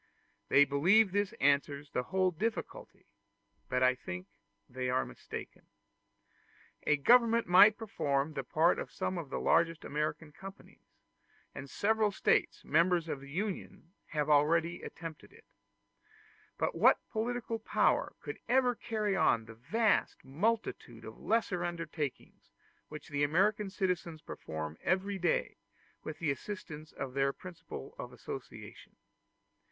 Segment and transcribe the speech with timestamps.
[0.49, 3.05] They believe this answers the whole difficulty,
[3.69, 4.25] but I think
[4.67, 5.67] they are mistaken.
[6.87, 10.95] A government might perform the part of some of the largest American companies;
[11.53, 15.45] and several States, members of the Union, have already attempted it;
[16.57, 22.49] but what political power could ever carry on the vast multitude of lesser undertakings
[22.89, 25.57] which the American citizens perform every day,
[26.03, 28.95] with the assistance of the principle of association?